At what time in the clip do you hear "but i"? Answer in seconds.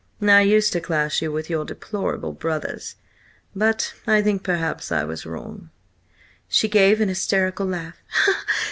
3.55-4.23